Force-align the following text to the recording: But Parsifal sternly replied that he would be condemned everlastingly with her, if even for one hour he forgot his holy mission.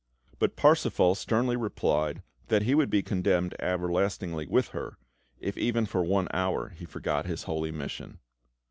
But 0.39 0.55
Parsifal 0.55 1.13
sternly 1.13 1.55
replied 1.55 2.23
that 2.47 2.63
he 2.63 2.73
would 2.73 2.89
be 2.89 3.03
condemned 3.03 3.53
everlastingly 3.59 4.47
with 4.47 4.69
her, 4.69 4.97
if 5.39 5.59
even 5.59 5.85
for 5.85 6.03
one 6.03 6.27
hour 6.33 6.69
he 6.69 6.85
forgot 6.85 7.27
his 7.27 7.43
holy 7.43 7.69
mission. 7.71 8.17